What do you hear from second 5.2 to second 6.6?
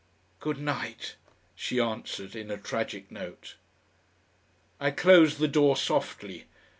the door softly.